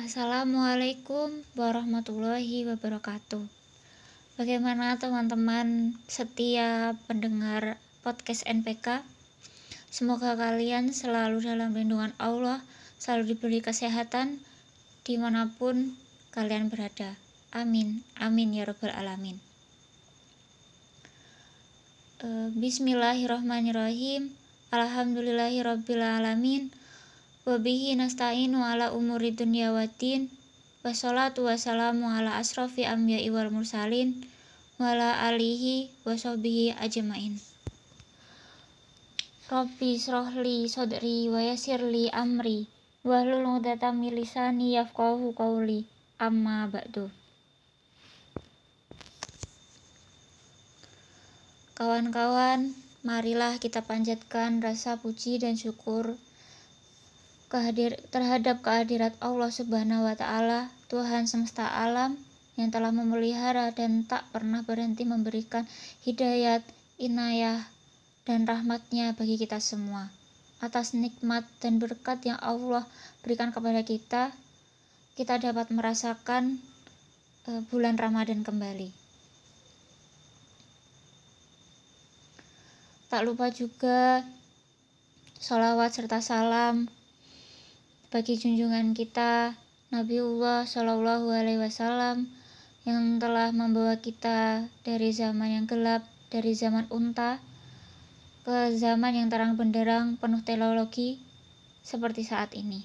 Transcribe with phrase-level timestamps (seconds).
[0.00, 3.44] Assalamualaikum warahmatullahi wabarakatuh.
[4.40, 9.04] Bagaimana teman-teman setia pendengar podcast NPK?
[9.92, 12.64] Semoga kalian selalu dalam lindungan Allah,
[12.96, 14.40] selalu diberi kesehatan
[15.04, 15.92] di mana pun
[16.32, 17.20] kalian berada.
[17.52, 19.36] Amin, amin ya robbal alamin.
[22.24, 24.32] Eh, bismillahirrahmanirrahim.
[24.72, 26.72] Alhamdulillahirabbil alamin.
[27.48, 30.28] Wabihi nasta'inu ala umuri dunya waddin
[30.84, 34.28] Wassalatu wassalamu ala asrafi anbiya'i wal mursalin
[34.76, 37.40] Wala alihi wa sahbihi ajmain.
[39.48, 42.68] Rabbi srohli sodri wa yasirli amri
[43.08, 45.88] Wahlul uqdatam milisani yafqahu qawli
[46.20, 47.08] Amma ba'du.
[51.80, 56.20] Kawan-kawan, marilah kita panjatkan rasa puji dan syukur
[57.50, 62.14] kehadir, terhadap kehadirat Allah Subhanahu wa taala, Tuhan semesta alam
[62.54, 65.66] yang telah memelihara dan tak pernah berhenti memberikan
[66.06, 66.62] hidayat,
[67.02, 67.66] inayah,
[68.22, 70.14] dan rahmatnya bagi kita semua.
[70.62, 72.86] Atas nikmat dan berkat yang Allah
[73.26, 74.30] berikan kepada kita,
[75.18, 76.62] kita dapat merasakan
[77.50, 78.94] uh, bulan Ramadan kembali.
[83.10, 84.22] Tak lupa juga
[85.42, 86.99] sholawat serta salam
[88.10, 89.54] bagi junjungan kita
[89.94, 92.26] Nabiullah Shallallahu Alaihi Wasallam
[92.82, 97.38] yang telah membawa kita dari zaman yang gelap, dari zaman unta
[98.42, 101.22] ke zaman yang terang benderang penuh teknologi
[101.86, 102.82] seperti saat ini.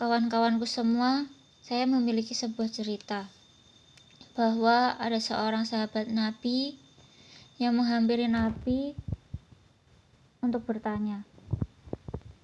[0.00, 1.28] Kawan-kawanku semua,
[1.60, 3.28] saya memiliki sebuah cerita
[4.32, 6.80] bahwa ada seorang sahabat Nabi
[7.60, 8.96] yang menghampiri Nabi
[10.44, 11.24] untuk bertanya.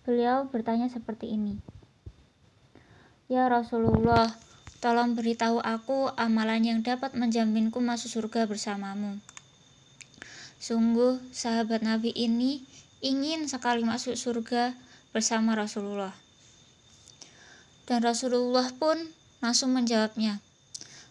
[0.09, 1.61] Beliau bertanya seperti ini.
[3.29, 4.33] Ya Rasulullah,
[4.81, 9.20] tolong beritahu aku amalan yang dapat menjaminku masuk surga bersamamu.
[10.58, 12.64] Sungguh, sahabat Nabi ini
[13.05, 14.74] ingin sekali masuk surga
[15.13, 16.13] bersama Rasulullah.
[17.89, 18.97] Dan Rasulullah pun
[19.41, 20.42] langsung menjawabnya,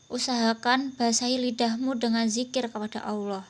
[0.09, 3.45] usahakan basahi lidahmu dengan zikir kepada Allah.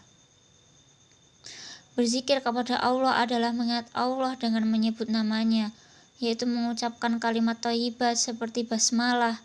[1.99, 5.75] Berzikir kepada Allah adalah mengingat Allah dengan menyebut namanya,
[6.23, 9.43] yaitu mengucapkan kalimat thayyibat seperti basmalah,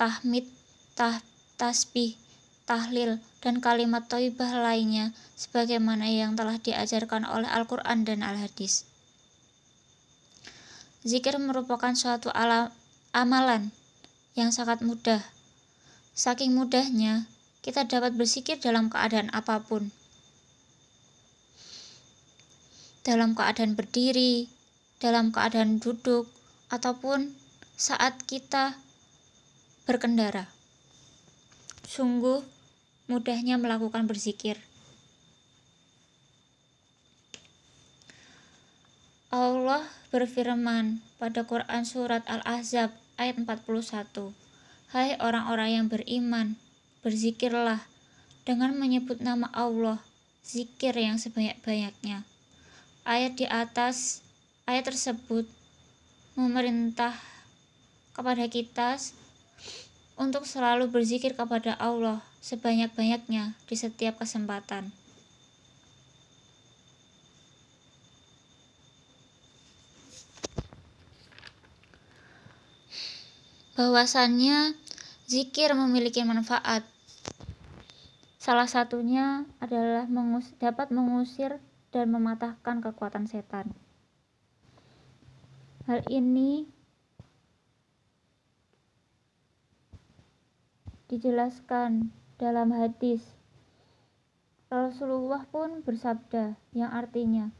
[0.00, 0.48] tahmid,
[0.96, 1.20] tah,
[1.60, 2.16] tasbih,
[2.64, 8.88] tahlil, dan kalimat thayyibah lainnya sebagaimana yang telah diajarkan oleh Al-Quran dan Al-Hadis.
[11.04, 12.72] Zikir merupakan suatu ala,
[13.12, 13.76] amalan
[14.40, 15.20] yang sangat mudah.
[16.16, 17.28] Saking mudahnya,
[17.60, 19.92] kita dapat berzikir dalam keadaan apa pun
[23.06, 24.50] dalam keadaan berdiri,
[25.00, 26.28] dalam keadaan duduk,
[26.70, 27.34] ataupun
[27.74, 28.76] saat kita
[29.88, 30.46] berkendara.
[31.88, 32.44] Sungguh
[33.10, 34.60] mudahnya melakukan berzikir.
[39.30, 44.34] Allah berfirman pada Quran Surat Al-Ahzab ayat 41.
[44.90, 46.58] Hai orang-orang yang beriman,
[47.06, 47.86] berzikirlah
[48.42, 50.02] dengan menyebut nama Allah,
[50.42, 52.26] zikir yang sebanyak-banyaknya.
[53.04, 54.20] Ayat di atas
[54.68, 55.48] ayat tersebut
[56.36, 57.16] memerintah
[58.12, 59.00] kepada kita
[60.20, 64.92] untuk selalu berzikir kepada Allah sebanyak-banyaknya di setiap kesempatan.
[73.80, 74.76] Bahwasannya
[75.24, 76.84] zikir memiliki manfaat.
[78.36, 81.56] Salah satunya adalah mengus dapat mengusir
[81.90, 83.74] dan mematahkan kekuatan setan.
[85.90, 86.70] Hal ini
[91.10, 93.26] dijelaskan dalam hadis.
[94.70, 97.50] Rasulullah pun bersabda yang artinya,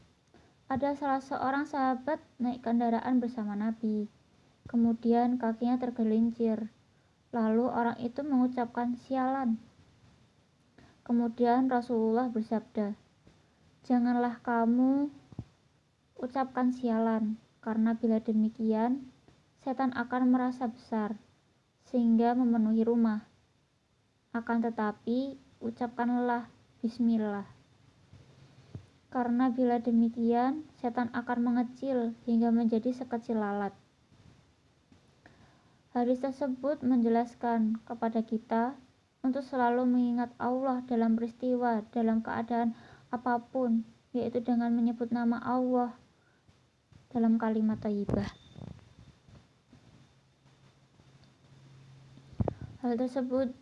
[0.71, 4.07] ada salah seorang sahabat naik kendaraan bersama Nabi.
[4.71, 6.71] Kemudian kakinya tergelincir.
[7.35, 9.59] Lalu orang itu mengucapkan sialan.
[11.03, 12.95] Kemudian Rasulullah bersabda,
[13.89, 15.09] Janganlah kamu
[16.21, 19.09] ucapkan sialan, karena bila demikian,
[19.65, 21.17] setan akan merasa besar,
[21.89, 23.25] sehingga memenuhi rumah.
[24.37, 26.53] Akan tetapi, ucapkanlah
[26.85, 27.49] bismillah.
[29.11, 33.75] Karena bila demikian, setan akan mengecil hingga menjadi sekecil lalat.
[35.91, 38.79] Hadis tersebut menjelaskan kepada kita
[39.27, 42.79] untuk selalu mengingat Allah dalam peristiwa, dalam keadaan
[43.11, 43.83] apa pun,
[44.15, 45.95] yaitu dengan menyebut nama Allah
[47.11, 48.27] dalam kalimat thayyibah.
[52.81, 53.53] Hal tersebut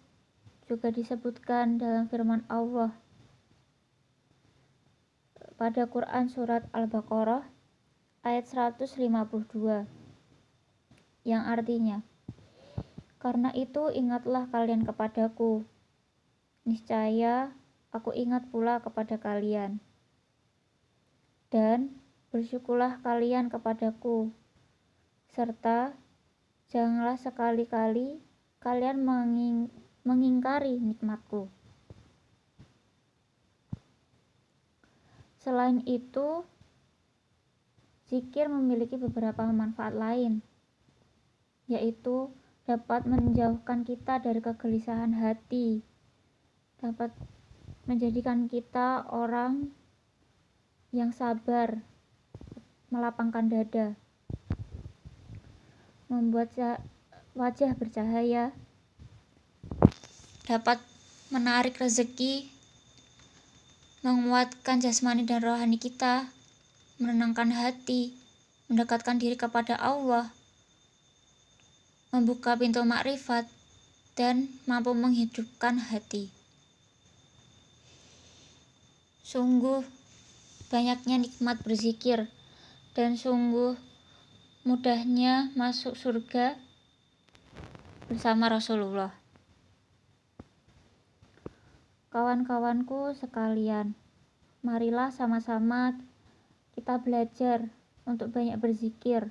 [0.71, 2.95] juga disebutkan dalam firman Allah
[5.59, 7.43] pada Quran Surat Al-Baqarah
[8.23, 9.91] ayat 152
[11.27, 12.06] yang artinya
[13.19, 15.67] Karena itu ingatlah kalian kepadaku
[16.62, 17.50] niscaya
[17.93, 19.81] aku ingat pula kepada kalian.
[21.49, 21.96] Dan
[22.29, 24.32] bersyukurlah kalian kepadaku.
[25.32, 25.96] Serta
[26.69, 28.20] janganlah sekali-kali
[28.61, 29.73] kalian menging
[30.05, 31.49] mengingkari nikmatku.
[35.38, 36.44] Selain itu,
[38.08, 40.44] zikir memiliki beberapa manfaat lain,
[41.70, 42.32] yaitu
[42.69, 45.81] dapat menjauhkan kita dari kegelisahan hati,
[46.85, 47.17] dapat
[47.88, 49.73] menjadikan kita orang
[50.93, 51.81] yang sabar,
[52.93, 53.96] melapangkan dada,
[56.12, 56.52] membuat
[57.32, 58.52] wajah bercahaya,
[60.44, 60.76] dapat
[61.32, 62.52] menarik rezeki
[63.99, 66.31] menguatkan jasmani dan rohani kita,
[67.02, 68.14] menenangkan hati,
[68.70, 70.31] mendekatkan diri kepada Allah,
[72.14, 73.50] membuka pintu makrifat,
[74.14, 76.38] dan mampu menghidupkan hati.
[79.29, 79.85] Sungguh
[80.73, 82.33] banyaknya nikmat berzikir
[82.97, 83.77] dan sungguh
[84.65, 86.57] mudahnya masuk surga
[88.09, 89.13] bersama Rasulullah.
[92.09, 93.93] Kawan-kawanku sekalian,
[94.65, 95.93] marilah sama-sama
[96.73, 97.69] kita belajar
[98.09, 99.29] untuk banyak berzikir.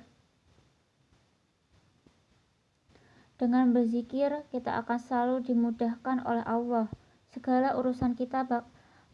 [3.34, 6.86] Dengan berzikir, kita akan selalu dimudahkan oleh Allah.
[7.34, 8.46] Segala urusan kita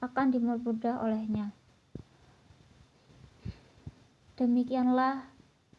[0.04, 1.56] akan dimudah olehnya.
[4.34, 5.24] Demikianlah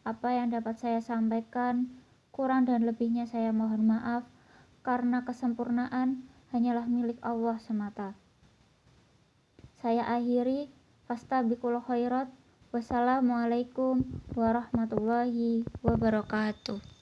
[0.02, 1.92] apa yang dapat saya sampaikan.
[2.32, 4.28] Kurang dan lebihnya saya mohon maaf
[4.84, 8.12] karena kesempurnaan hanyalah milik Allah semata.
[9.80, 10.68] Saya akhiri,
[11.08, 12.28] fastabikul khairat.
[12.74, 14.04] Wassalamualaikum
[14.36, 16.95] warahmatullahi wabarakatuh.